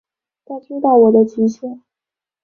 [0.45, 1.83] 他知道我的极限